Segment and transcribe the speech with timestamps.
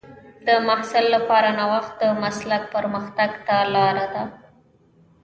[0.47, 4.23] د محصل لپاره نوښت د مسلک پرمختګ ته لار ده.